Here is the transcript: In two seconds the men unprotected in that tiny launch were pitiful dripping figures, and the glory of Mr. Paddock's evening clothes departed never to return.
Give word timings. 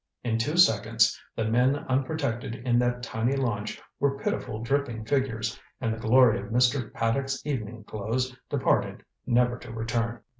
In 0.23 0.39
two 0.39 0.57
seconds 0.57 1.15
the 1.35 1.45
men 1.45 1.75
unprotected 1.75 2.55
in 2.55 2.79
that 2.79 3.03
tiny 3.03 3.35
launch 3.35 3.79
were 3.99 4.17
pitiful 4.17 4.63
dripping 4.63 5.05
figures, 5.05 5.59
and 5.79 5.93
the 5.93 5.99
glory 5.99 6.39
of 6.39 6.47
Mr. 6.47 6.91
Paddock's 6.91 7.39
evening 7.45 7.83
clothes 7.83 8.35
departed 8.49 9.05
never 9.27 9.59
to 9.59 9.71
return. 9.71 10.23